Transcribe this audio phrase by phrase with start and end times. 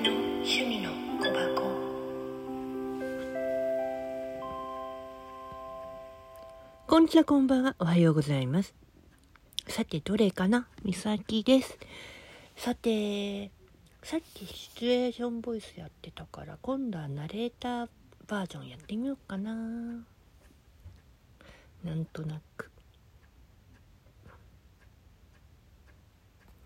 [0.00, 1.62] の趣味の小箱
[6.86, 7.76] こんにちは、こんばんは。
[7.78, 8.74] おはようございます。
[9.66, 10.68] さて、どれかな？
[10.84, 11.78] みさきです。
[12.56, 13.50] さて、
[14.02, 17.88] さっきシチュエーションボイスやってたから、今度はナレーター
[18.28, 19.54] バージョンやってみようかな。
[21.84, 22.70] なんとなく。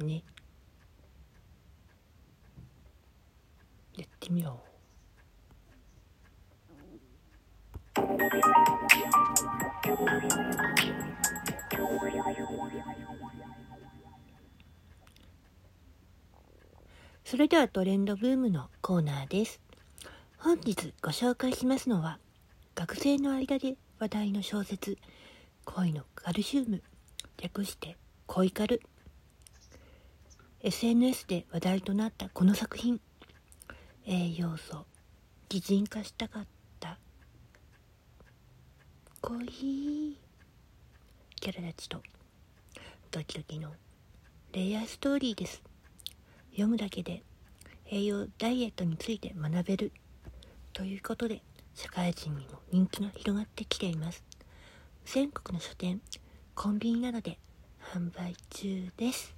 [0.00, 0.22] ね。
[4.18, 4.68] ってみよう。
[17.24, 19.60] それではトレンドブームのコーナーです。
[20.38, 22.18] 本日ご紹介しますのは、
[22.74, 24.96] 学生の間で話題の小説、
[25.64, 26.82] 恋のカルシウム、
[27.36, 27.96] 略して
[28.26, 28.80] 恋カル。
[30.60, 33.00] SNS で話題となったこの作品、
[34.10, 34.86] 栄養素、
[35.50, 36.46] 擬人化したかっ
[36.80, 36.98] た。
[39.20, 39.46] 恋、
[41.36, 42.00] キャラたちと
[43.10, 43.70] ドキドキの
[44.54, 45.62] レイヤーストーリーです。
[46.52, 47.22] 読むだけで
[47.90, 49.92] 栄養ダイエットについて学べる
[50.72, 51.42] ということで
[51.74, 54.24] 社会人にも人気が広がってきています
[55.04, 56.00] 全国の書店
[56.54, 57.38] コンビニなどで
[57.92, 59.37] 販売中です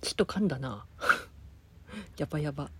[0.00, 0.86] ちょっと噛んだな。
[2.16, 2.70] やばやば。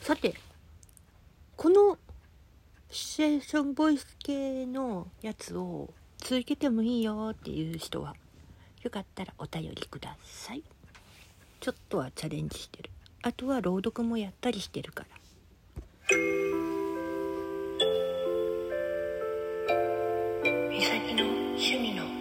[0.00, 0.34] さて
[1.56, 1.96] この
[2.90, 8.16] シチュエーションボイス系のやつを続けてもいいよっていう人は
[8.82, 10.62] よかったらお便りください。
[11.60, 12.90] ちょっとはチャレンジしてる。
[13.22, 15.08] あとは朗読もやったりしてるから。
[20.68, 22.11] 美咲の趣味の